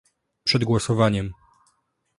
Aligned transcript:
przed 0.43 0.63
głosowaniem 0.65 1.33